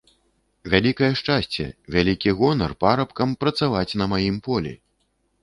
[0.73, 1.65] Вялікае шчасце,
[1.97, 4.73] вялікі гонар парабкам працаваць на маім полі.